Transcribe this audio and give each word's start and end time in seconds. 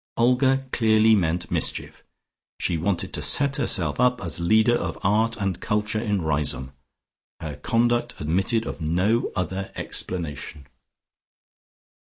Olga 0.17 0.67
clearly 0.71 1.13
meant 1.13 1.51
mischief: 1.51 2.03
she 2.59 2.75
wanted 2.75 3.13
to 3.13 3.21
set 3.21 3.57
herself 3.57 3.99
up 3.99 4.19
as 4.19 4.39
leader 4.39 4.73
of 4.73 4.97
Art 5.03 5.37
and 5.37 5.59
Culture 5.61 6.01
in 6.01 6.23
Riseholme. 6.23 6.73
Her 7.39 7.57
conduct 7.57 8.19
admitted 8.19 8.65
of 8.65 8.81
no 8.81 9.31
other 9.35 9.71
explanation. 9.75 10.65